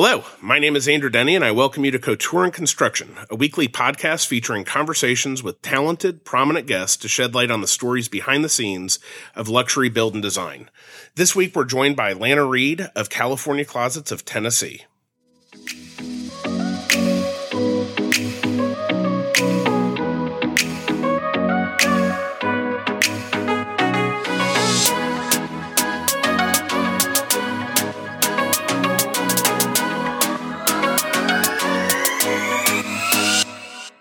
[0.00, 3.34] Hello, my name is Andrew Denny, and I welcome you to Couture and Construction, a
[3.34, 8.44] weekly podcast featuring conversations with talented, prominent guests to shed light on the stories behind
[8.44, 9.00] the scenes
[9.34, 10.70] of luxury build and design.
[11.16, 14.84] This week, we're joined by Lana Reed of California Closets of Tennessee.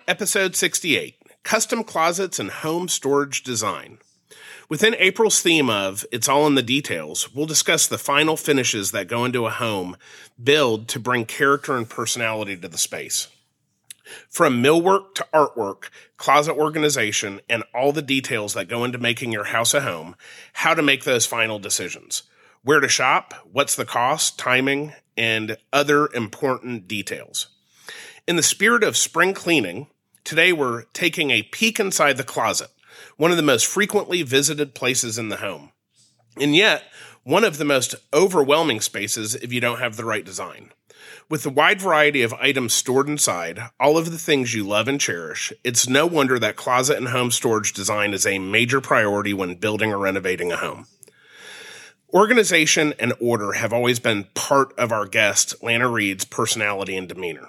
[0.08, 3.98] Episode 68 Custom Closets and Home Storage Design.
[4.70, 9.10] Within April's theme of It's All in the Details, we'll discuss the final finishes that
[9.10, 9.98] go into a home
[10.42, 13.28] build to bring character and personality to the space.
[14.30, 19.46] From millwork to artwork, closet organization, and all the details that go into making your
[19.46, 20.16] house a home,
[20.54, 22.24] how to make those final decisions.
[22.64, 27.48] Where to shop, what's the cost, timing, and other important details.
[28.26, 29.88] In the spirit of spring cleaning,
[30.28, 32.68] Today we're taking a peek inside the closet,
[33.16, 35.72] one of the most frequently visited places in the home.
[36.36, 36.84] And yet,
[37.24, 40.74] one of the most overwhelming spaces if you don't have the right design.
[41.30, 45.00] With the wide variety of items stored inside, all of the things you love and
[45.00, 49.56] cherish, it's no wonder that closet and home storage design is a major priority when
[49.56, 50.88] building or renovating a home.
[52.14, 57.48] Organization and order have always been part of our guest, Lana Reed's personality and demeanor.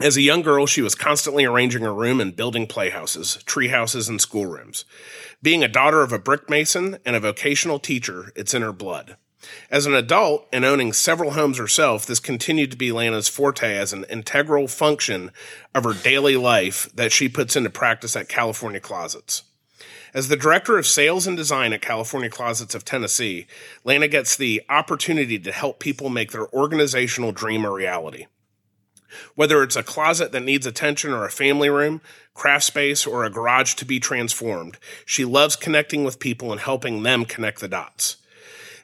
[0.00, 4.18] As a young girl, she was constantly arranging her room and building playhouses, treehouses, and
[4.18, 4.86] schoolrooms.
[5.42, 9.16] Being a daughter of a brick mason and a vocational teacher, it's in her blood.
[9.70, 13.92] As an adult and owning several homes herself, this continued to be Lana's forte as
[13.92, 15.32] an integral function
[15.74, 19.42] of her daily life that she puts into practice at California Closets.
[20.14, 23.46] As the director of sales and design at California Closets of Tennessee,
[23.84, 28.24] Lana gets the opportunity to help people make their organizational dream a reality.
[29.34, 32.00] Whether it's a closet that needs attention or a family room,
[32.34, 37.02] craft space, or a garage to be transformed, she loves connecting with people and helping
[37.02, 38.16] them connect the dots.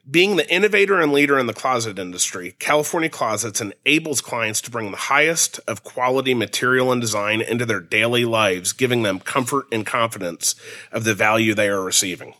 [0.08, 4.92] Being the innovator and leader in the closet industry, California Closets enables clients to bring
[4.92, 9.84] the highest of quality material and design into their daily lives, giving them comfort and
[9.84, 10.54] confidence
[10.92, 12.34] of the value they are receiving.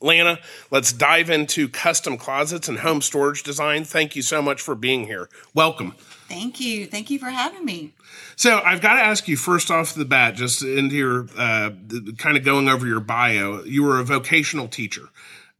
[0.00, 0.40] Lana,
[0.72, 3.84] let's dive into custom closets and home storage design.
[3.84, 5.28] Thank you so much for being here.
[5.54, 5.94] Welcome.
[6.32, 6.86] Thank you.
[6.86, 7.92] Thank you for having me.
[8.36, 11.72] So I've got to ask you first off the bat, just into your uh,
[12.16, 13.62] kind of going over your bio.
[13.64, 15.10] You were a vocational teacher.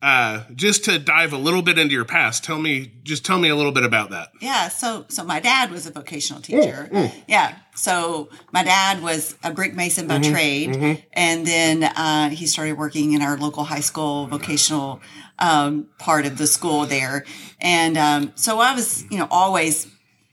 [0.00, 3.50] Uh, just to dive a little bit into your past, tell me, just tell me
[3.50, 4.30] a little bit about that.
[4.40, 4.68] Yeah.
[4.68, 6.88] So, so my dad was a vocational teacher.
[6.90, 7.22] Mm, mm.
[7.28, 7.54] Yeah.
[7.74, 11.00] So my dad was a brick mason by mm-hmm, trade, mm-hmm.
[11.12, 15.02] and then uh, he started working in our local high school vocational
[15.38, 17.26] um, part of the school there.
[17.60, 19.86] And um, so I was, you know, always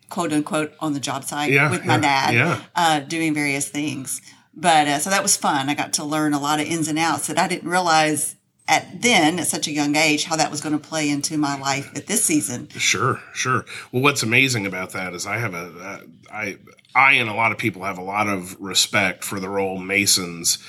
[0.09, 2.61] quote unquote on the job site yeah, with my yeah, dad, yeah.
[2.75, 4.21] Uh, doing various things.
[4.53, 5.69] But uh, so that was fun.
[5.69, 8.35] I got to learn a lot of ins and outs that I didn't realize
[8.67, 11.59] at then at such a young age how that was going to play into my
[11.59, 12.69] life at this season.
[12.69, 13.65] Sure, sure.
[13.91, 15.99] Well, what's amazing about that is I have a uh,
[16.31, 16.57] I
[16.95, 20.59] I and a lot of people have a lot of respect for the role Masons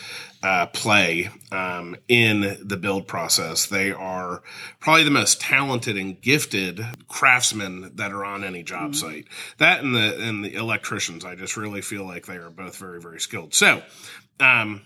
[0.43, 3.67] uh, play um, in the build process.
[3.67, 4.43] They are
[4.79, 9.09] probably the most talented and gifted craftsmen that are on any job mm-hmm.
[9.09, 9.29] site.
[9.59, 13.01] That and the and the electricians, I just really feel like they are both very
[13.01, 13.55] very skilled.
[13.55, 13.83] So.
[14.39, 14.83] Um,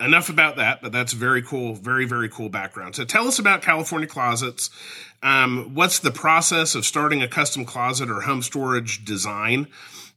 [0.00, 2.94] enough about that, but that's very cool, very, very cool background.
[2.94, 4.70] So tell us about California Closets.
[5.22, 9.66] Um, what's the process of starting a custom closet or home storage design?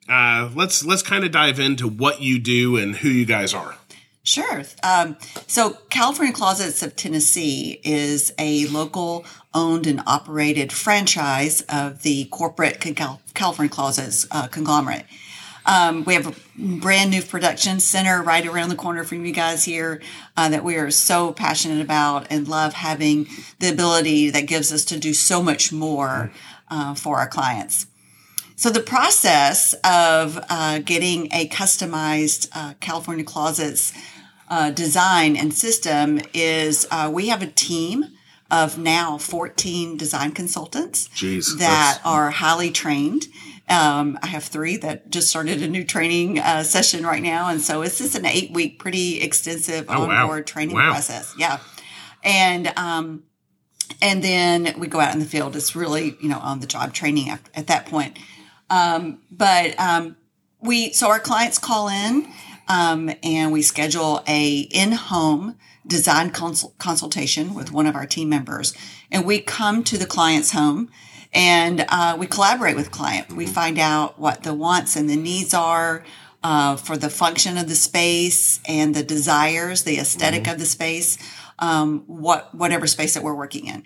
[0.10, 3.76] Uh, let's let's kind of dive into what you do and who you guys are.
[4.24, 4.64] Sure.
[4.84, 5.18] Um,
[5.48, 12.80] so, California Closets of Tennessee is a local owned and operated franchise of the corporate
[13.34, 15.06] California Closets uh, conglomerate.
[15.66, 19.64] Um, we have a brand new production center right around the corner from you guys
[19.64, 20.02] here
[20.36, 23.28] uh, that we are so passionate about and love having
[23.60, 26.32] the ability that gives us to do so much more
[26.70, 27.86] uh, for our clients.
[28.62, 33.92] So the process of uh, getting a customized uh, California Closets
[34.52, 38.06] uh, design and system is uh, we have a team
[38.52, 43.24] of now 14 design consultants Jeez, that are highly trained.
[43.68, 47.50] Um, I have three that just started a new training uh, session right now.
[47.50, 50.46] And so it's just an eight week, pretty extensive oh, onboard wow.
[50.46, 50.92] training wow.
[50.92, 51.34] process.
[51.36, 51.58] Yeah.
[52.24, 53.24] And, um,
[54.04, 55.56] and then we go out in the field.
[55.56, 58.20] It's really, you know, on the job training at, at that point.
[58.72, 60.18] Um, but, um,
[60.62, 62.28] we, so our clients call in
[62.68, 68.74] um, and we schedule a in-home design consult- consultation with one of our team members.
[69.12, 70.90] And we come to the client's home
[71.34, 73.34] and uh, we collaborate with client.
[73.34, 76.04] We find out what the wants and the needs are
[76.44, 81.18] uh, for the function of the space and the desires, the esthetic of the space,
[81.60, 83.84] um, what whatever space that we're working in.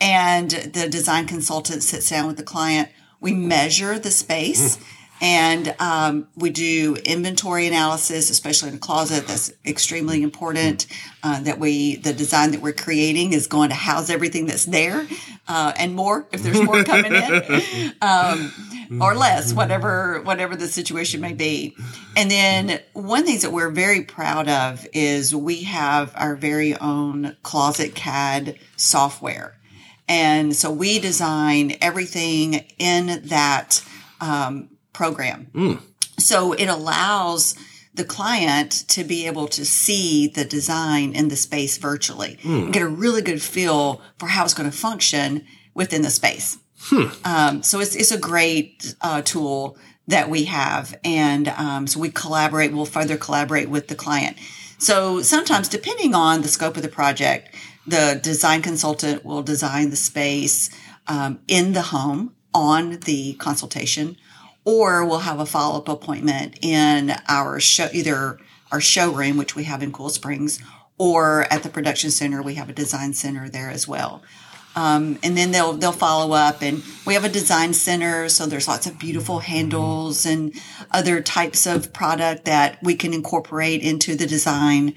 [0.00, 2.88] And the design consultant sits down with the client.
[3.20, 4.78] We measure the space.
[5.20, 9.26] And um, we do inventory analysis, especially in a closet.
[9.26, 10.86] That's extremely important.
[11.24, 15.08] Uh, that we, the design that we're creating is going to house everything that's there
[15.48, 21.20] uh, and more if there's more coming in, um, or less, whatever whatever the situation
[21.20, 21.74] may be.
[22.16, 27.36] And then one thing that we're very proud of is we have our very own
[27.42, 29.57] Closet CAD software,
[30.08, 33.84] and so we design everything in that.
[34.20, 35.46] Um, program.
[36.18, 37.54] So it allows
[37.94, 42.82] the client to be able to see the design in the space virtually and get
[42.82, 46.58] a really good feel for how it's going to function within the space.
[47.24, 49.76] Um, so it's, it's a great uh, tool
[50.08, 50.98] that we have.
[51.04, 54.36] And um, so we collaborate, we'll further collaborate with the client.
[54.78, 57.54] So sometimes, depending on the scope of the project,
[57.88, 60.70] the design consultant will design the space
[61.06, 64.16] um, in the home on the consultation
[64.68, 68.38] or we'll have a follow up appointment in our show, either
[68.70, 70.60] our showroom, which we have in Cool Springs,
[70.98, 72.42] or at the production center.
[72.42, 74.22] We have a design center there as well.
[74.76, 78.68] Um, and then they'll they'll follow up, and we have a design center, so there's
[78.68, 80.52] lots of beautiful handles and
[80.90, 84.94] other types of product that we can incorporate into the design.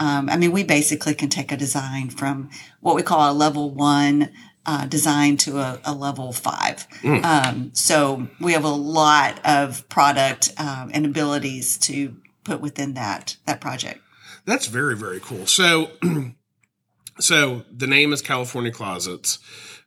[0.00, 2.50] Um, I mean, we basically can take a design from
[2.80, 4.30] what we call a level one
[4.66, 6.86] uh, design to a, a level five.
[7.24, 13.36] Um, so we have a lot of product um, and abilities to put within that
[13.46, 14.00] that project.
[14.44, 15.46] That's very very cool.
[15.46, 15.90] So,
[17.20, 19.38] so the name is California Closets,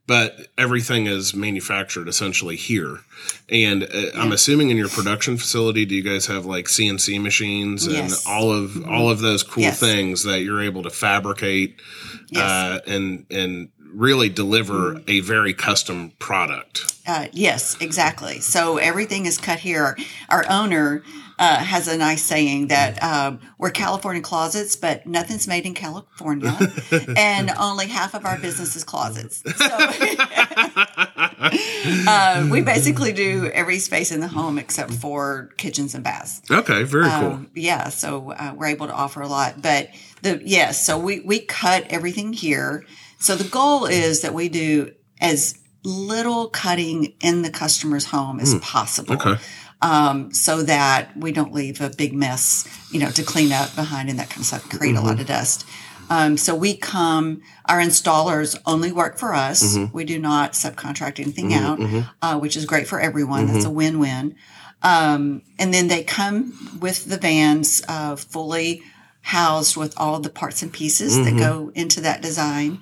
[0.06, 3.00] but everything is manufactured essentially here.
[3.50, 7.86] And uh, I'm assuming in your production facility, do you guys have like CNC machines
[7.86, 8.24] and Yes.
[8.26, 8.30] Mm-hmm.
[8.32, 9.80] all of all of those cool Yes.
[9.80, 11.80] things that you're able to fabricate
[12.30, 12.42] Yes.
[12.42, 15.04] uh, and and really deliver Mm-hmm.
[15.10, 16.92] a very custom product?
[17.06, 18.40] Uh, yes, exactly.
[18.40, 19.98] So everything is cut here.
[20.30, 21.04] Our owner
[21.44, 26.58] uh, has a nice saying that um, we're California closets, but nothing's made in California,
[27.18, 29.44] and only half of our business is closets.
[29.44, 29.68] So
[32.08, 36.42] uh, we basically do every space in the home except for kitchens and baths.
[36.50, 37.32] Okay, very cool.
[37.32, 39.62] Um, yeah, so uh, we're able to offer a lot.
[39.62, 39.90] But
[40.22, 42.86] the yes, so we we cut everything here.
[43.20, 48.56] So the goal is that we do as little cutting in the customer's home as
[48.56, 49.16] possible.
[49.16, 49.36] Okay.
[49.84, 54.10] Um, so that we don't leave a big mess, you know, to clean up behind
[54.10, 55.66] and that kind of stuff, create a lot of dust.
[56.10, 59.76] Um, so we come, our installers only work for us.
[59.92, 61.80] We do not subcontract anything out,
[62.22, 63.48] uh, which is great for everyone.
[63.48, 64.36] That's a win-win.
[64.84, 68.84] Um, and then they come with the vans, uh, fully
[69.22, 72.80] housed with all the parts and pieces that go into that design.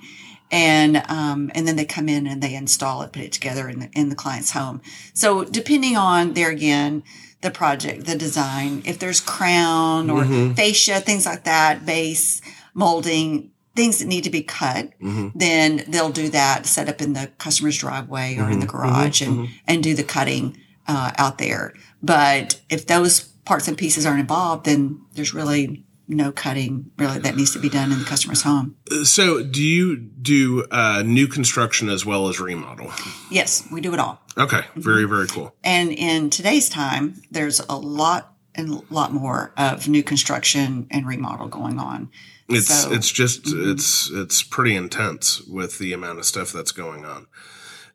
[0.52, 3.80] And, um, and then they come in and they install it, put it together in
[3.80, 4.82] the, in the client's home.
[5.14, 7.02] So depending on there again,
[7.40, 10.52] the project, the design, if there's crown or mm-hmm.
[10.52, 12.42] fascia, things like that, base,
[12.74, 15.28] molding, things that need to be cut, mm-hmm.
[15.34, 18.76] then they'll do that set up in the customer's driveway or in the mm-hmm.
[18.76, 20.56] garage and, and do the cutting
[20.86, 21.72] uh, out there.
[22.02, 27.36] But if those parts and pieces aren't involved, then there's really no cutting really that
[27.36, 28.76] needs to be done in the customer's home.
[29.04, 32.92] So, do you do uh, new construction as well as remodel?
[33.30, 34.20] Yes, we do it all.
[34.38, 34.80] Okay, Mm-hmm.
[34.80, 35.54] very very cool.
[35.64, 41.06] And in today's time, there's a lot and a lot more of new construction and
[41.06, 42.10] remodel going on.
[42.48, 42.96] It's So- mm-hmm.
[42.96, 47.26] it's just it's it's pretty intense with the amount of stuff that's going on.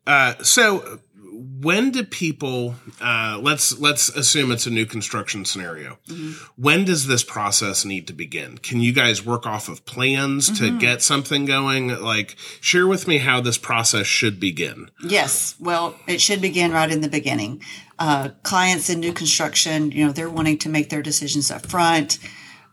[0.07, 0.99] Uh, so
[1.61, 6.31] when do people uh, let's let's assume it's a new construction scenario Mm-hmm.
[6.61, 10.65] when does this process need to begin can you guys work off of plans Mm-hmm.
[10.65, 15.55] to get something going like share with me how this process should begin Yes.
[15.59, 17.61] Well, it should begin right in the beginning.
[17.99, 22.19] Uh, clients in new construction, you know, they're wanting to make their decisions up front.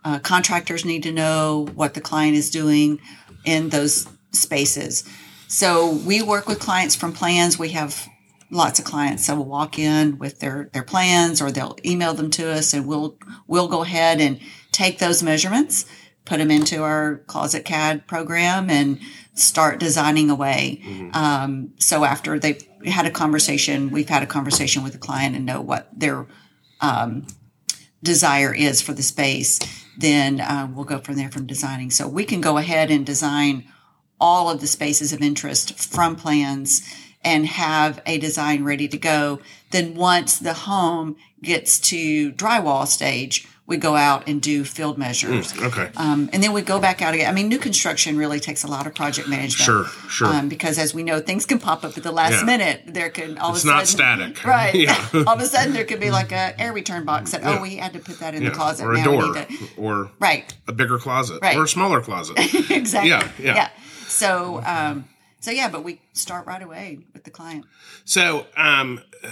[0.04, 2.98] Uh, contractors need to know what the client is doing
[3.44, 5.04] in those spaces.
[5.48, 7.58] So we work with clients from plans.
[7.58, 8.06] We have
[8.50, 12.30] lots of clients that will walk in with their, their plans or they'll email them
[12.30, 14.40] to us and we'll, we'll go ahead and
[14.72, 15.86] take those measurements,
[16.24, 19.00] put them into our closet CAD program and
[19.34, 20.80] start designing away.
[21.12, 25.44] Um, so after they've had a conversation, we've had a conversation with the client and
[25.44, 26.26] know what their
[26.80, 27.26] um,
[28.02, 29.58] desire is for the space,
[29.98, 31.90] then uh, we'll go from there from designing.
[31.90, 33.64] So we can go ahead and design
[34.20, 36.82] all of the spaces of interest from plans
[37.24, 39.40] and have a design ready to go.
[39.70, 45.58] Then once the home gets to drywall stage, we go out and do field measures.
[45.58, 45.88] Okay.
[45.96, 47.30] Um, and then we go back out again.
[47.30, 49.54] I mean, new construction really takes a lot of project management.
[49.64, 50.26] Sure, sure.
[50.28, 52.44] Um, because as we know, things can pop up at the last Yeah.
[52.44, 52.82] minute.
[52.88, 54.44] There can all It's of a not sudden, static.
[54.44, 54.74] right?
[54.74, 55.08] Yeah.
[55.26, 57.76] all of a sudden, there could be like a air return box that oh, we
[57.76, 58.84] had to put that in the closet.
[58.84, 61.56] or a now door, need to or right, a bigger closet, Right.
[61.56, 62.36] or a smaller closet.
[62.70, 63.08] exactly.
[63.08, 63.70] Yeah, yeah.
[64.08, 65.06] So, um,
[65.44, 67.66] so yeah, but we start right away with the client.
[68.06, 69.28] So, um, uh,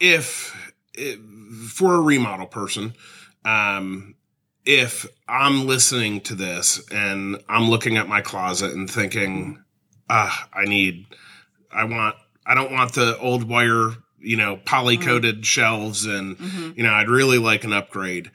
[0.00, 1.20] if, if
[1.70, 2.94] for a remodel person,
[3.44, 4.16] um,
[4.66, 9.62] if I'm listening to this and I'm looking at my closet and thinking,
[10.10, 11.06] ah, I need,
[11.72, 16.36] I want, I don't want the old wire, you know, poly coated shelves, and
[16.76, 18.32] you know, I'd really like an upgrade.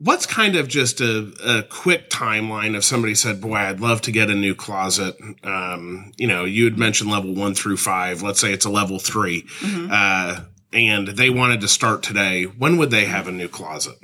[0.00, 4.12] What's kind of just a, a quick timeline if somebody said, "Boy, I'd love to
[4.12, 8.22] get a new closet." Um, you know, you had mentioned level one through five.
[8.22, 9.44] Let's say it's a level 3
[9.90, 10.40] uh,
[10.72, 12.44] and they wanted to start today.
[12.44, 13.96] When would they have a new closet?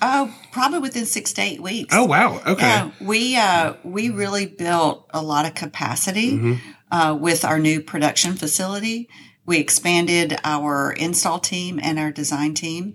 [0.00, 1.94] Oh, probably within six to eight weeks.
[1.94, 2.40] Oh, wow.
[2.46, 2.66] Okay.
[2.66, 6.58] Yeah, we uh, we really built a lot of capacity
[6.90, 9.08] uh, with our new production facility.
[9.46, 12.94] We expanded our install team and our design team,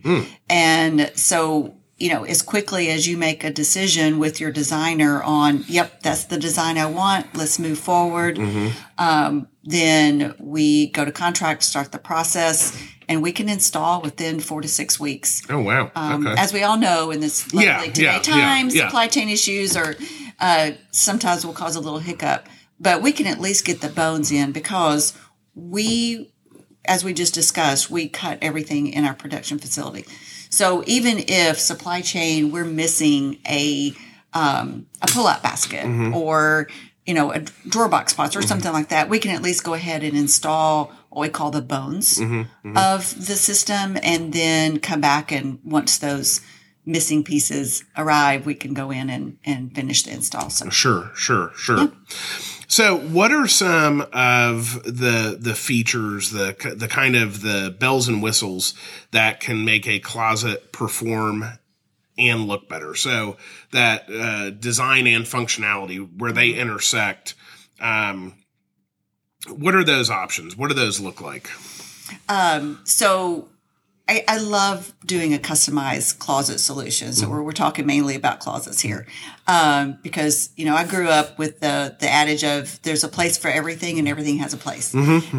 [0.50, 5.65] and so you know, as quickly as you make a decision with your designer on,
[5.68, 7.36] yep, that's the design I want.
[7.36, 8.39] Let's move forward.
[8.98, 14.62] Um, then we go to contract, start the process, and we can install within four
[14.62, 15.41] to six weeks.
[15.50, 15.91] Oh, wow.
[15.96, 16.41] Um, okay.
[16.41, 18.86] As we all know, in this lovely Yeah, today yeah, time, yeah.
[18.86, 19.96] supply chain issues are
[20.39, 22.48] uh, sometimes will cause a little hiccup,
[22.79, 25.18] but we can at least get the bones in because
[25.53, 26.32] we,
[26.86, 30.06] as we just discussed, we cut everything in our production facility.
[30.50, 33.94] So even if supply chain, we're missing a
[34.34, 36.13] um, a pull-out basket Mm-hmm.
[36.15, 36.68] or
[37.06, 39.74] you know a drawer box spots or something like that, we can at least go
[39.74, 42.77] ahead and install what we call the bones Mm-hmm.
[42.77, 46.41] of the system, and then come back and once those
[46.86, 50.50] missing pieces arrive, we can go in and, and finish the install.
[50.50, 51.91] So Sure, sure, sure.
[52.70, 58.22] So, what are some of the the features, the the kind of the bells and
[58.22, 58.76] whistles
[59.10, 61.46] that can make a closet perform
[62.16, 62.94] and look better?
[62.94, 63.38] So
[63.72, 67.34] that uh, design and functionality where they intersect.
[67.80, 68.36] Um,
[69.48, 70.56] what are those options?
[70.56, 71.50] What do those look like?
[72.28, 73.48] Um, so
[74.10, 77.13] I, I love doing a customized closet solution.
[77.13, 79.06] So we're, we're talking mainly about closets here.
[79.48, 83.38] Um, because, you know, I grew up with the, the adage of there's a place
[83.38, 84.94] for everything and everything has a place.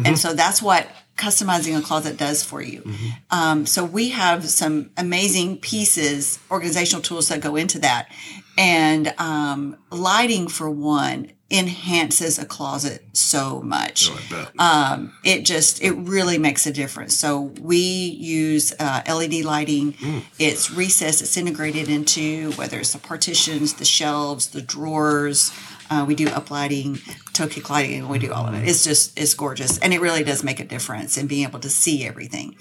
[0.05, 0.87] And so that's what
[1.17, 2.81] customizing a closet does for you.
[3.29, 8.09] Um, so we have some amazing pieces, organizational tools that go into that.
[8.57, 14.09] And, um, lighting for one enhances a closet so much.
[14.29, 14.51] Bet.
[14.59, 17.15] um, it just it really makes a difference.
[17.17, 19.95] So we use uh, led lighting.
[20.39, 25.51] It's recessed it's integrated into whether it's the partitions the shelves the drawers.
[25.89, 27.01] Uh, we do uplighting
[27.33, 28.67] toe kick lighting we do all of it.
[28.67, 31.69] It's just it's gorgeous and it really does make a difference in being able to
[31.69, 32.55] see everything.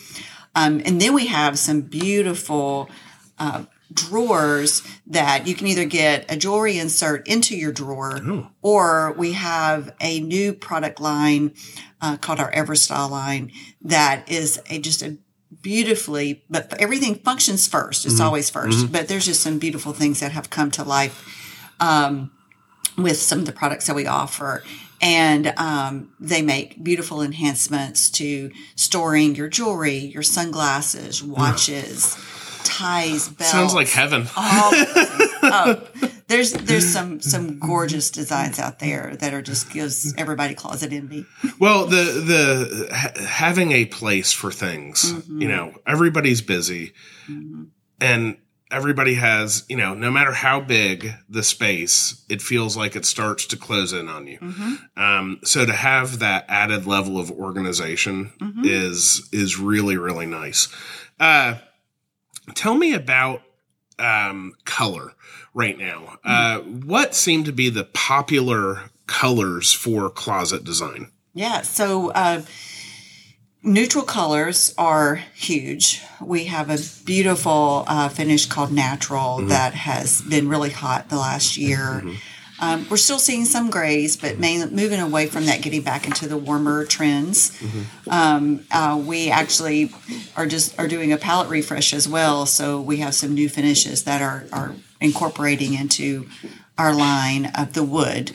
[0.55, 2.91] Um, and then we have some beautiful
[3.39, 8.21] uh, drawers that you can either get a jewelry insert into your drawer
[8.63, 11.53] or we have a new product line
[12.01, 13.51] uh, called our Everstyle line
[13.83, 15.17] that is a just a
[15.63, 18.07] beautifully but everything functions first.
[18.07, 22.31] It's always 1st but there's just some beautiful things that have come to life um,
[22.97, 24.63] with some of the products that we offer.
[25.03, 32.17] And um, they make beautiful enhancements to storing your jewelry your sunglasses watches
[32.65, 34.23] ties belts Sounds like heaven.
[34.37, 34.71] all
[35.43, 35.89] oh,
[36.29, 41.27] there's there's some some gorgeous designs out there that are just gives everybody closet envy.
[41.59, 46.93] Well, the the ha- having a place for things, you know, everybody's busy,
[48.01, 48.37] and
[48.71, 53.47] everybody has, you know, no matter how big the space, it feels like it starts
[53.47, 54.39] to close in on you.
[54.97, 58.33] Um, so to have that added level of organization
[58.65, 60.69] is is really really nice.
[61.19, 61.57] Uh,
[62.55, 63.43] tell me about
[63.99, 65.13] um, color
[65.55, 66.19] right now.
[66.25, 71.11] Uh, what seem to be the popular colors for closet design?
[71.35, 72.43] Yeah, so uh,
[73.63, 76.03] neutral colors are huge.
[76.21, 81.57] We have a beautiful uh, finish called natural that has been really hot the last
[81.57, 82.03] year.
[82.61, 86.29] Um, we're still seeing some grays, but mainly moving away from that, getting back into
[86.29, 87.59] the warmer trends.
[88.11, 89.91] Um, uh, we actually
[90.37, 94.05] are just are doing a palette refresh as well, so we have some new finishes
[94.05, 96.29] that are are incorporating into
[96.77, 98.33] our line of the wood.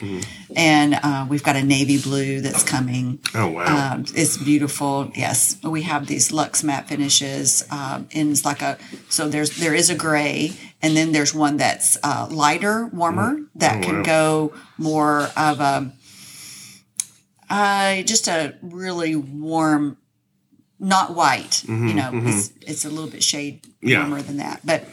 [0.56, 3.20] And uh, we've got a navy blue that's coming.
[3.34, 3.92] Oh wow!
[3.92, 5.12] Um, it's beautiful.
[5.14, 8.78] Yes, we have these Lux matte finishes um, in it's like a
[9.10, 13.82] so there's there is a gray, and then there's one that's uh, lighter, warmer that
[13.82, 14.02] can wow.
[14.02, 15.92] go more of a
[17.50, 19.98] uh, just a really warm,
[20.78, 21.64] not white.
[21.68, 24.00] you know, it's, it's a little bit shade Yeah.
[24.00, 24.84] warmer than that, but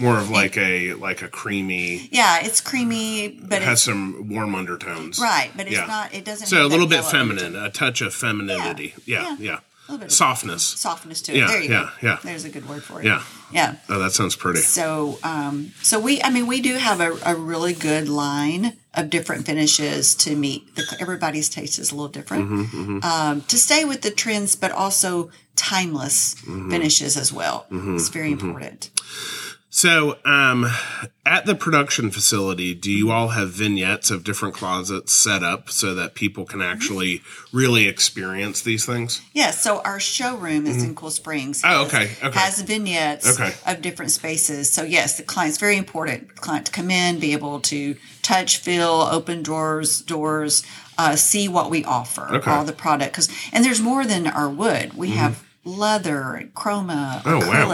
[0.00, 2.08] More of like a like a creamy.
[2.12, 5.18] yeah, it's creamy, but It has some warm undertones.
[5.18, 5.86] right, but it's Yeah.
[5.86, 6.14] not.
[6.14, 6.46] It doesn't.
[6.46, 8.94] So a little bit feminine, a touch of femininity.
[9.06, 9.36] Yeah, Yeah.
[9.38, 9.58] yeah.
[9.88, 10.62] A little bit of Softness.
[10.64, 11.38] softness to it.
[11.38, 12.08] Yeah, there you yeah, go.
[12.08, 12.18] yeah.
[12.22, 13.04] There's a good word for it.
[13.04, 13.22] Yeah.
[13.52, 13.74] yeah.
[13.88, 14.60] Oh, that sounds pretty.
[14.60, 19.10] So, um, so we, I mean, we do have a, a really good line of
[19.10, 20.76] different finishes to meet.
[20.76, 22.48] The, everybody's taste is a little different.
[22.48, 26.70] Mm-hmm, Um, to stay with the trends, but also timeless Mm-hmm.
[26.70, 27.66] finishes as well.
[27.70, 28.90] It's very important.
[29.74, 30.66] So, um,
[31.24, 35.94] at the production facility, do you all have vignettes of different closets set up so
[35.94, 37.22] that people can actually
[37.54, 39.22] really experience these things?
[39.32, 39.62] Yes.
[39.62, 41.62] so our showroom is in Cool Springs.
[41.64, 42.38] Oh, okay, okay.
[42.38, 43.54] Has vignettes Okay.
[43.66, 44.70] of different spaces.
[44.70, 46.36] So yes, the client's very important.
[46.36, 50.64] Client to come in, be able to touch, feel, open drawers, doors,
[50.98, 52.50] uh, see what we offer, Okay.
[52.50, 53.12] all the product.
[53.12, 54.92] Because and there's more than our wood.
[54.98, 57.28] We have leather, chroma, Mm-hmm.
[57.28, 57.68] Oh, wow.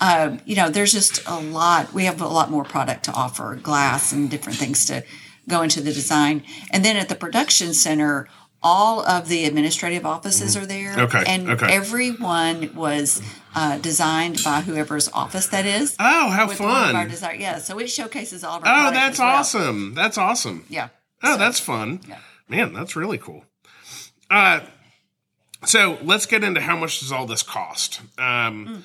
[0.00, 1.92] Um, you know, there's just a lot.
[1.92, 5.04] We have a lot more product to offer, glass and different things to
[5.48, 6.42] go into the design.
[6.70, 8.28] And then at the production center,
[8.62, 10.90] all of the administrative offices are there.
[10.92, 11.00] Mm-hmm.
[11.16, 11.72] Okay, And okay.
[11.72, 13.22] everyone was
[13.54, 15.94] uh, designed by whoever's office that is.
[16.00, 17.08] Oh, how one our fun!
[17.08, 17.40] design.
[17.40, 19.28] Yeah, so it showcases all of our Oh, that's well.
[19.28, 19.94] awesome.
[19.94, 20.64] That's awesome.
[20.68, 20.88] Yeah.
[21.22, 22.00] Oh, that's fun.
[22.08, 22.18] Yeah.
[22.48, 23.44] Man, that's really cool.
[24.30, 24.60] Uh,
[25.64, 28.00] so let's get into how much does all this cost?
[28.18, 28.84] Um,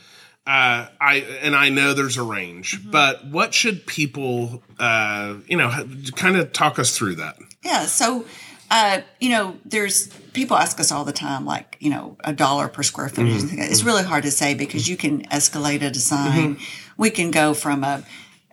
[0.51, 5.71] uh, I and I know there's a range, but what should people, uh, you know,
[6.17, 7.37] kind of talk us through that?
[7.63, 7.85] Yeah.
[7.85, 8.25] So,
[8.69, 12.67] uh, you know, there's people ask us all the time, like, you know, a dollar
[12.67, 13.27] per square foot.
[13.27, 13.59] Mm-hmm.
[13.59, 16.57] It's really hard to say because you can escalate a design.
[16.97, 18.03] We can go from a,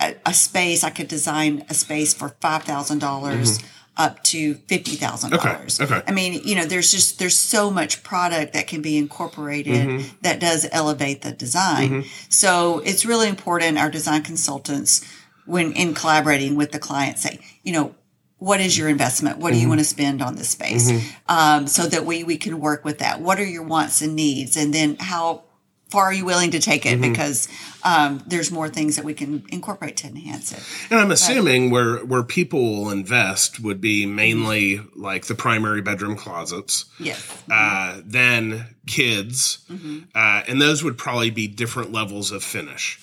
[0.01, 3.65] a, a space, I could design a space for $5,000
[3.99, 4.99] up to $50,000.
[4.99, 5.35] Mm-hmm.
[5.35, 6.03] Okay, okay.
[6.07, 10.09] I mean, you know, there's just, there's so much product that can be incorporated Mm-hmm.
[10.23, 12.05] that does elevate the design.
[12.29, 15.05] So it's really important our design consultants,
[15.47, 17.95] when in collaborating with the client, say, you know,
[18.39, 19.39] what is your investment?
[19.39, 19.63] What do Mm-hmm.
[19.63, 20.91] you want to spend on this space?
[21.29, 23.21] Um, so that we, we can work with that.
[23.21, 24.57] What are your wants and needs?
[24.57, 25.43] And then how
[25.89, 26.99] far are you willing to take it?
[27.01, 27.13] Mm-hmm.
[27.13, 27.49] Because
[27.83, 30.63] um, there's more things that we can incorporate to enhance it.
[30.91, 36.17] And I'm assuming where where people will invest would be mainly like the primary bedroom
[36.17, 36.85] closets.
[36.99, 37.43] Yes.
[37.51, 39.99] uh, then kids, Mm-hmm.
[40.15, 42.99] uh, and those would probably be different levels of finish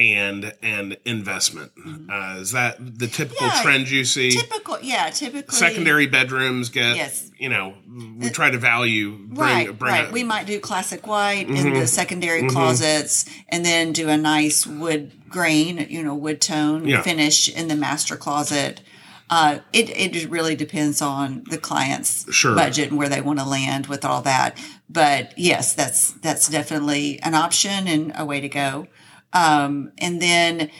[0.00, 1.72] and and investment.
[2.10, 3.56] Uh, is that the typical Mm-hmm.
[3.56, 4.30] Yeah, trend you see?
[4.32, 5.54] Typical, yeah, typically.
[5.56, 7.30] Secondary bedrooms get, Yes.
[7.38, 7.74] you know,
[8.18, 10.08] we try to value bring right, bring right.
[10.08, 11.78] a- we might do classic white in Mm-hmm.
[11.80, 17.02] the secondary closets, and then do a nice wood grain, you know, wood tone Yeah.
[17.02, 18.80] finish in the master closet.
[19.28, 22.54] Uh, it it really depends on the client's Sure.
[22.56, 24.58] budget and where they want to land with all that.
[24.88, 28.88] But yes, that's that's definitely an option and a way to go.
[29.32, 30.70] Um, and then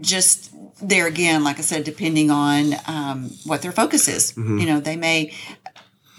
[0.00, 0.50] just
[0.82, 4.58] there again, like I said, depending on um, what their focus is, Mm-hmm.
[4.58, 5.32] you know, they may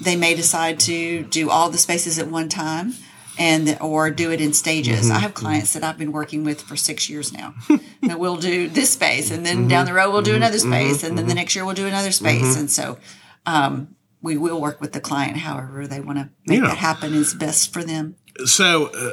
[0.02, 2.94] they may decide to do all the spaces at one time
[3.40, 5.06] and or do it in stages.
[5.08, 5.16] Mm-hmm.
[5.16, 7.54] I have clients that I've been working with for six years now.
[8.02, 9.68] and we'll do this space and then Mm-hmm.
[9.70, 12.12] down the road we'll do another space and then the next year we'll do another
[12.12, 12.44] space.
[12.44, 12.60] Mm-hmm.
[12.62, 12.98] And so
[13.46, 16.68] um, we will work with the client however they want to make Yeah.
[16.68, 18.16] that happen is best for them.
[18.46, 19.12] So, uh,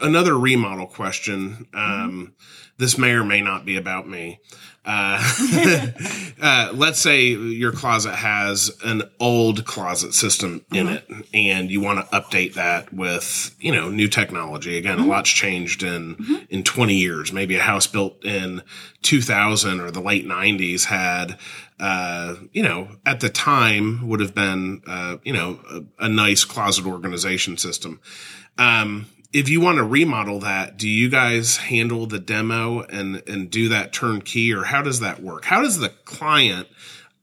[0.00, 1.66] another remodel question.
[1.74, 2.34] Um,
[2.78, 4.40] This may or may not be about me.
[4.84, 5.22] Uh,
[6.42, 12.00] uh, let's say your closet has an old closet system in it, and you want
[12.00, 14.76] to update that with you know new technology.
[14.78, 17.32] Again, a lot's changed in in twenty years.
[17.32, 18.62] Maybe a house built in
[19.02, 21.38] two thousand or the late nineties had
[21.78, 26.44] uh, you know, at the time would have been, uh, you know, a, a nice
[26.44, 28.00] closet organization system.
[28.56, 33.50] Um, if you want to remodel that, do you guys handle the demo and, and
[33.50, 35.46] do that turnkey or how does that work?
[35.46, 36.68] How does the client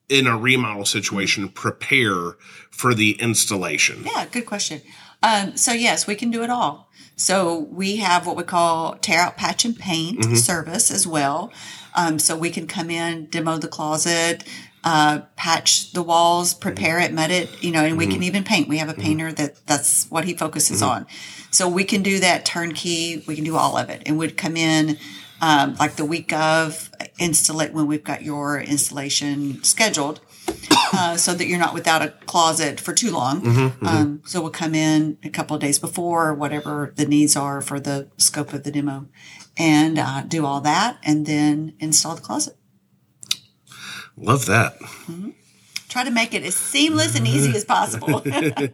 [0.08, 2.36] in a remodel situation prepare
[2.72, 4.04] for the installation?
[4.06, 4.82] Yeah, good question.
[5.22, 6.90] Um, so yes, we can do it all.
[7.16, 11.52] So we have what we call tear out, patch, and paint service as well.
[11.96, 14.46] Um, so we can come in, demo the closet,
[14.84, 18.68] uh, patch the walls, prepare it, mud it, you know, and we can even paint.
[18.70, 21.06] We have a painter that that's what he focuses on.
[21.52, 23.24] So we can do that turnkey.
[23.28, 24.98] We can do all of it, and we'd come in
[25.42, 30.22] um, like the week of install it when we've got your installation scheduled
[30.94, 33.42] uh, so that you're not without a closet for too long.
[33.42, 37.62] Mm-hmm, Um, so we'll come in a couple of days before, whatever the needs are
[37.62, 39.08] for the scope of the demo,
[39.58, 42.56] and uh, do all that, and then install the closet.
[44.20, 44.78] Love that.
[45.88, 48.22] Try to make it as seamless and easy as possible.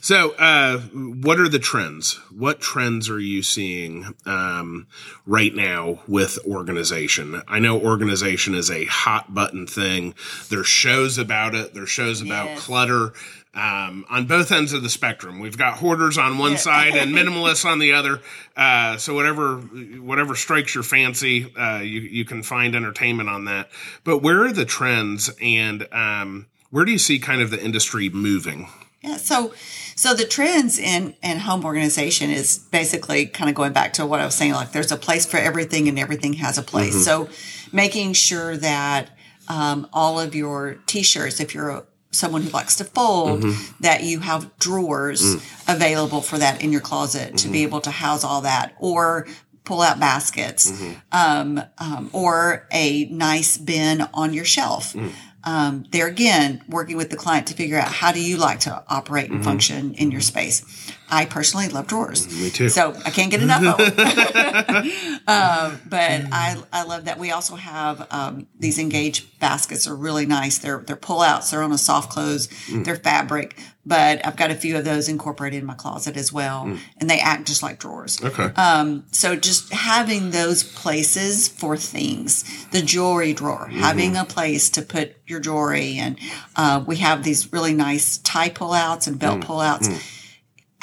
[0.00, 2.20] So, uh, what are the trends?
[2.30, 4.86] What trends are you seeing um,
[5.24, 7.40] right now with organization?
[7.48, 10.14] I know organization is a hot button thing.
[10.50, 11.72] There's shows about it.
[11.72, 12.66] There's shows about Yes.
[12.66, 13.14] clutter.
[13.54, 17.64] Um, on both ends of the spectrum, we've got hoarders on one side and minimalists
[17.64, 18.20] on the other.
[18.56, 23.70] Uh, so whatever whatever strikes your fancy, uh, you you can find entertainment on that.
[24.02, 28.08] But where are the trends, and um, where do you see kind of the industry
[28.08, 28.68] moving?
[29.02, 29.52] Yeah, so
[29.96, 34.20] so the trends in in home organization is basically kind of going back to what
[34.20, 34.52] I was saying.
[34.52, 37.04] Like, there's a place for everything, and everything has a place.
[37.04, 37.28] So,
[37.70, 39.10] making sure that
[39.48, 41.84] um, all of your t-shirts, if you're a,
[42.14, 43.82] someone who likes to fold, mm-hmm.
[43.82, 45.74] that you have drawers mm.
[45.74, 47.68] available for that in your closet to be mm-hmm.
[47.68, 49.26] able to house all that, or
[49.64, 50.92] pull out baskets, mm-hmm.
[51.12, 54.92] um, um, or a nice bin on your shelf.
[54.92, 55.12] Mm.
[55.46, 58.82] Um, there again, working with the client to figure out how do you like to
[58.88, 60.90] operate and function in your space.
[61.10, 62.26] I personally love drawers.
[62.26, 62.68] Mm, me too.
[62.68, 64.06] So I can't get enough of them.
[65.26, 67.18] um, but I, I love that.
[67.18, 70.58] We also have um, these engaged baskets are really nice.
[70.58, 71.50] They're they're pull outs.
[71.50, 72.46] They're on a soft close.
[72.68, 72.84] Mm.
[72.84, 73.56] They're fabric.
[73.86, 76.78] But I've got a few of those incorporated in my closet as well, mm.
[76.98, 78.18] and they act just like drawers.
[78.24, 78.44] Okay.
[78.56, 83.80] Um, so just having those places for things, the jewelry drawer, mm-hmm.
[83.80, 86.18] having a place to put your jewelry, and
[86.56, 90.22] uh, we have these really nice tie pullouts and belt pullouts.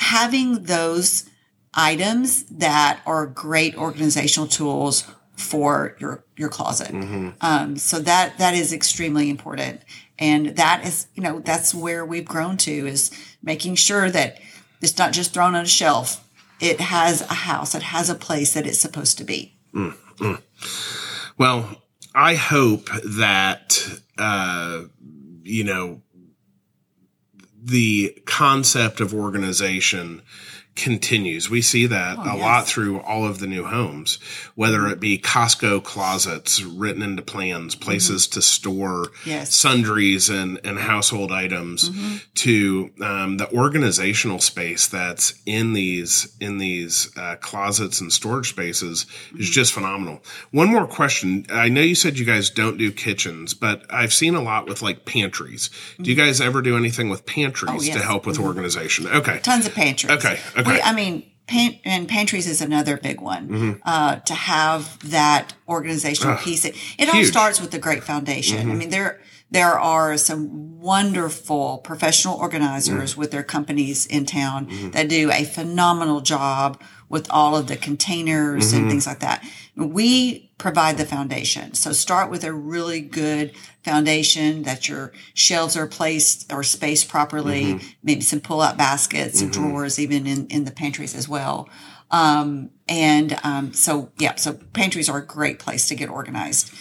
[0.02, 1.30] Having those
[1.74, 6.92] items that are great organizational tools for your your closet.
[7.42, 9.82] Um, so that that is extremely important,
[10.20, 13.12] and that is you know that's where we've grown to is
[13.42, 14.40] making sure that
[14.82, 16.28] it's not just thrown on a shelf.
[16.60, 17.74] It has a house.
[17.74, 19.56] It has a place that it's supposed to be.
[21.38, 21.82] Well,
[22.14, 24.84] I hope that uh,
[25.44, 26.02] you know
[27.62, 30.22] the concept of organization
[30.76, 31.50] continues.
[31.50, 32.40] We see that oh, a yes.
[32.40, 34.20] lot through all of the new homes,
[34.56, 37.84] whether it be Costco closets written into plans, mm-hmm.
[37.84, 39.54] places to store Yes.
[39.54, 42.18] sundries and, and household items, mm-hmm.
[42.36, 49.02] to um, the organizational space that's in these in these uh, closets and storage spaces
[49.02, 49.42] is mm-hmm.
[49.42, 50.22] just phenomenal.
[50.52, 54.36] One more question: I know you said you guys don't do kitchens, but I've seen
[54.36, 55.70] a lot with like pantries.
[56.02, 58.04] Do you guys ever do anything with pantries oh, to yes.
[58.04, 59.08] help with organization?
[59.08, 60.12] Okay, Tons of pantries.
[60.12, 60.61] Okay, okay.
[60.68, 63.48] We, I mean, pan- and pantries is another big one.
[63.50, 63.72] Mm-hmm.
[63.84, 67.16] Uh, to have that organizational piece, it, it all.
[67.16, 67.26] Mm-hmm.
[67.26, 68.70] starts with the great foundation.
[68.72, 69.20] I mean, there
[69.50, 74.92] there are some wonderful professional organizers with their companies in town Mm-hmm.
[74.92, 78.78] that do a phenomenal job with all of the containers Mm-hmm.
[78.84, 79.44] and things like that.
[79.76, 81.74] We provide the foundation.
[81.74, 83.52] So start with a really good
[83.84, 87.88] foundation that your shelves are placed or spaced properly, Mm-hmm.
[88.04, 91.68] maybe some pull out baskets and drawers even in, in the pantries as well.
[92.12, 96.72] Um, and um, so, yeah, so pantries are a great place to get organized.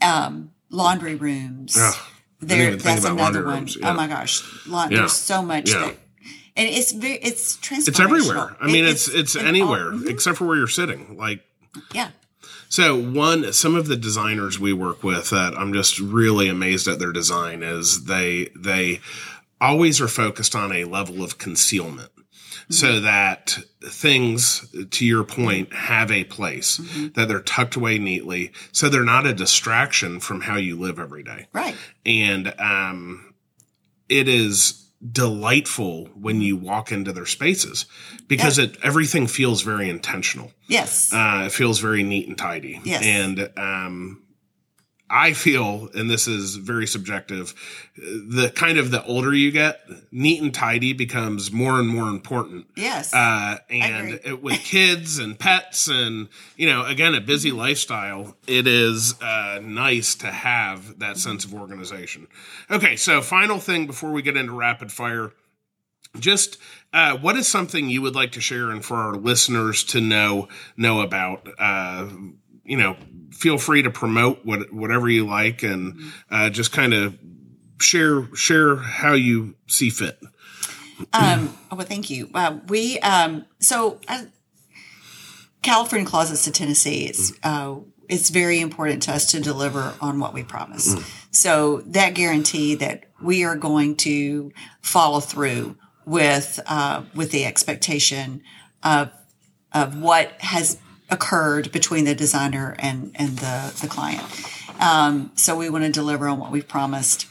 [0.00, 1.74] Um, laundry rooms.
[2.40, 3.66] Didn't there, that's another one.
[3.68, 3.90] yeah.
[3.90, 4.42] Oh my gosh.
[4.66, 4.98] La- Yeah.
[4.98, 5.80] There's so much Yeah.
[5.80, 5.96] that,
[6.56, 7.88] and it's very, it's transformational.
[7.88, 8.56] it's everywhere.
[8.60, 11.16] I mean, It- it's it's, in all- anywhere except for where you're sitting.
[11.18, 11.40] Like
[11.92, 12.10] yeah.
[12.70, 17.00] So one, some of the designers we work with that I'm just really amazed at
[17.00, 19.00] their design is they they
[19.60, 22.10] always are focused on a level of concealment.
[22.70, 26.76] So that things, to your point, have a place
[27.16, 31.24] that they're tucked away neatly, so they're not a distraction from how you live every
[31.24, 31.48] day.
[31.52, 31.74] Right.
[32.06, 33.34] And um,
[34.08, 37.86] it is delightful when you walk into their spaces
[38.28, 40.52] because it everything feels very intentional.
[40.66, 41.12] Yes.
[41.12, 42.80] Uh, it feels very neat and tidy.
[42.84, 43.02] Yes.
[43.02, 44.22] And um,
[45.10, 47.52] I feel, and this is very subjective,
[47.96, 49.80] the kind of the older you get,
[50.12, 52.66] neat and tidy becomes more and more important.
[52.76, 53.12] yes.
[53.12, 58.68] Uh, and it, with kids and pets and, you know, again, a busy lifestyle, it
[58.68, 62.28] is uh, nice to have that sense of organization.
[62.70, 65.32] Okay, so final thing before we get into rapid fire
[66.18, 66.58] just
[66.92, 70.48] uh, what is something you would like to share and for our listeners to know
[70.76, 72.08] know about uh,
[72.64, 72.96] you know
[73.30, 75.98] feel free to promote what, whatever you like and
[76.30, 77.18] uh, just kind of
[77.80, 80.18] share share how you see fit
[81.14, 82.28] Um, oh, well, thank you.
[82.34, 84.24] Uh, we um, so uh,
[85.62, 87.06] California Closets to Tennessee.
[87.06, 87.76] It's uh,
[88.08, 90.94] it's very important to us to deliver on what we promise.
[91.30, 98.42] So that guarantee that we are going to follow through with uh, with the expectation
[98.82, 99.10] of
[99.72, 100.78] of what has
[101.10, 104.24] occurred between the designer and and the the client.
[104.80, 107.26] Um, so we want to deliver on what we've promised.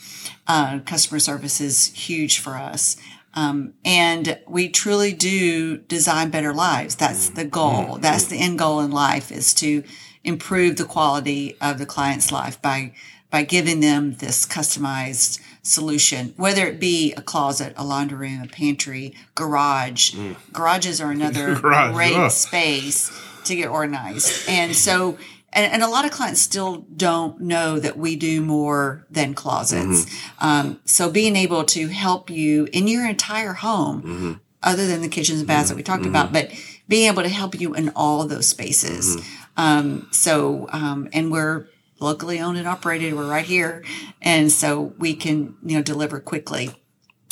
[0.48, 2.98] Uh, customer service is huge for us.
[3.36, 6.96] Um, and we truly do design better lives.
[6.96, 8.00] That's the goal.
[8.00, 9.84] That's the end goal in life is to
[10.24, 12.94] improve the quality of the client's life by
[13.32, 18.47] by giving them this customized solution, whether it be a closet, a laundry room, a
[18.47, 20.15] pantry, garage.
[20.51, 23.12] Garages are another Garage, great space
[23.45, 24.49] to get organized.
[24.49, 25.17] And so,
[25.53, 30.05] and, and a lot of clients still don't know that we do more than closets.
[30.39, 35.39] Um, so being able to help you in your entire home, other than the kitchens
[35.39, 36.51] and baths that we talked about, but
[36.88, 39.15] being able to help you in all those spaces.
[39.55, 41.67] Um, so, um, and we're
[42.00, 43.14] locally owned and operated.
[43.14, 43.84] We're right here.
[44.22, 46.72] And so we can, you know, deliver quickly.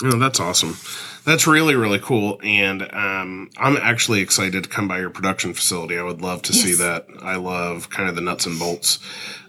[0.04, 0.78] Oh, that's awesome.
[1.26, 2.40] That's really, really cool.
[2.44, 5.98] And um, I'm actually excited to come by your production facility.
[5.98, 7.08] I would love to see that.
[7.22, 9.00] I love kind of the nuts and bolts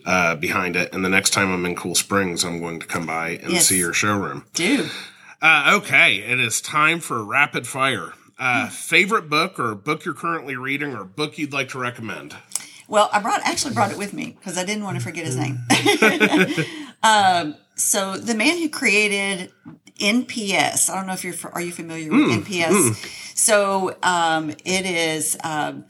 [0.06, 0.92] uh, behind it.
[0.94, 3.66] And the next time I'm in Cool Springs, I'm going to come by and Yes.
[3.66, 4.46] see your showroom.
[4.54, 4.88] Do.
[5.42, 8.14] Uh, okay, it is time for rapid fire.
[8.38, 12.34] Uh, favorite book or book you're currently reading or book you'd like to recommend?
[12.88, 15.36] Well, I brought actually brought it with me because I didn't want to forget his
[15.36, 15.58] name.
[17.02, 19.52] um, so the man who created
[20.00, 23.36] NPS, I don't know if you're are you familiar with NPS?
[23.36, 25.84] So um, it is um,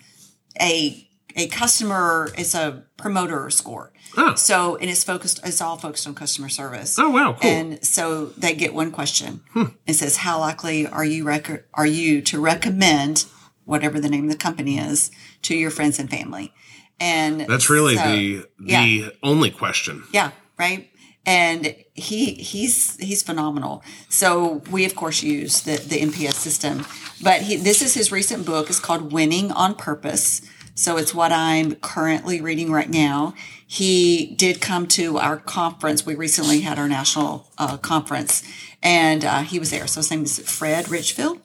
[0.60, 2.30] a a customer.
[2.36, 3.92] It's a promoter score.
[4.16, 4.34] Oh.
[4.34, 5.40] So and it's focused.
[5.44, 6.98] It's all focused on customer service.
[6.98, 7.50] Oh, wow, cool.
[7.50, 9.42] And so they get one question.
[9.86, 13.26] It says, "How likely are you rec- are you to recommend
[13.64, 15.10] whatever the name of the company is
[15.42, 16.52] to your friends and family?"
[17.00, 19.08] And That's really so- the the yeah.
[19.22, 20.04] only question.
[20.12, 20.88] yeah, right.
[21.26, 23.82] And he he's he's phenomenal.
[24.08, 26.86] So we of course use the the NPS system,
[27.22, 28.70] but he this is his recent book.
[28.70, 30.40] It's called Winning on Purpose.
[30.74, 33.34] So it's what I'm currently reading right now.
[33.66, 36.06] He did come to our conference.
[36.06, 38.42] We recently had our national uh, conference,
[38.82, 39.86] and uh, he was there.
[39.88, 41.40] So his name is Fred Reichheld.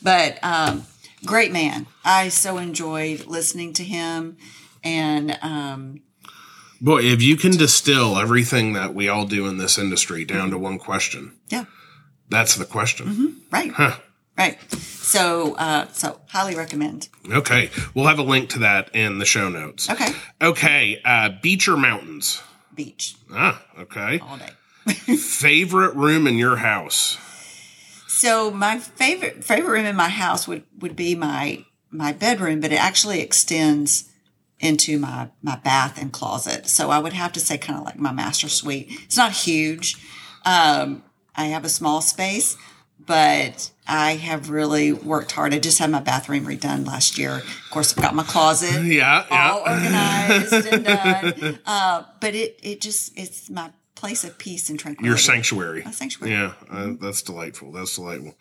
[0.00, 0.84] But um,
[1.26, 1.86] great man.
[2.04, 4.36] I so enjoyed listening to him,
[4.84, 6.00] and um,
[6.80, 10.58] Boy, if you can distill everything that we all do in this industry down to
[10.58, 11.64] one question, yeah,
[12.28, 13.40] that's the question.
[13.50, 13.72] Right.
[14.36, 14.56] Right.
[14.72, 17.08] So, uh, so highly recommend.
[17.28, 19.90] Okay, we'll have a link to that in the show notes.
[19.90, 20.12] Okay.
[20.40, 22.40] Okay, uh, beach or mountains?
[22.72, 24.20] Beach Ah, okay.
[24.20, 24.50] all day.
[25.16, 27.18] Favorite room in your house?
[28.06, 32.70] So my favorite favorite room in my house would would be my my bedroom, but
[32.72, 34.08] it actually extends
[34.60, 36.68] into my my bath and closet.
[36.68, 38.88] So I would have to say kind of like my master suite.
[39.04, 39.96] It's not huge.
[40.44, 41.02] Um,
[41.36, 42.56] I have a small space,
[42.98, 45.54] but I have really worked hard.
[45.54, 47.36] I just had my bathroom redone last year.
[47.36, 48.84] Of course, I've got my closet.
[48.84, 49.50] Yeah, yeah.
[49.50, 51.58] all organized and done.
[51.64, 55.08] Uh, but it it just it's my place of peace and tranquility.
[55.08, 55.82] Your sanctuary.
[55.84, 56.32] My sanctuary.
[56.32, 57.72] Yeah, uh, that's delightful.
[57.72, 58.34] That's delightful.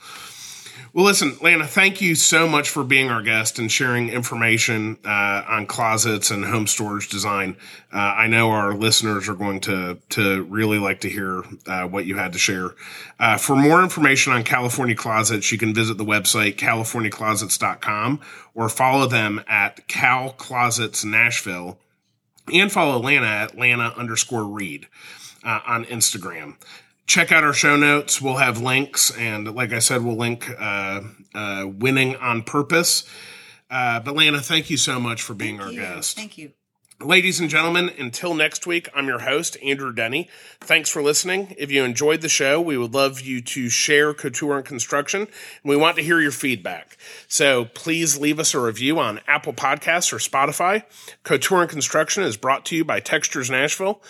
[0.94, 5.44] Well, listen, Lana, thank you so much for being our guest and sharing information uh,
[5.48, 7.58] on closets and home storage design.
[7.94, 12.06] Uh, I know our listeners are going to to really like to hear uh, what
[12.06, 12.72] you had to share.
[13.20, 18.20] Uh, for more information on California Closets, you can visit the website californiaclosets.com
[18.56, 21.78] or follow them at Cal Closets Nashville
[22.52, 24.88] and follow Lana at Lana underscore Reed
[25.44, 26.56] uh, on Instagram.
[27.08, 28.22] Check out our show notes.
[28.22, 31.02] We'll have links, and like I said, we'll link uh,
[31.34, 33.10] uh, "Winning on Purpose."
[33.70, 35.80] Uh, but Lana, thank you so much for being our you.
[35.80, 36.16] guest.
[36.16, 36.52] Thank you.
[37.00, 40.30] Ladies and gentlemen, until next week, I'm your host, Andrew Denny.
[40.60, 41.54] Thanks for listening.
[41.56, 45.30] If you enjoyed the show, we would love you to share Couture and Construction, and
[45.64, 46.98] we want to hear your feedback.
[47.28, 50.86] So please leave us a review on Apple Podcasts or Spotify.
[51.24, 54.02] Couture and Construction is brought to you by Textures Nashville,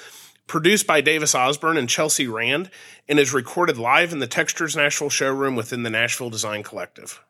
[0.47, 2.69] produced by Davis Osborne and Chelsea Rand,
[3.07, 7.21] and is recorded live in the Textures Nashville showroom within the Nashville Design Collective.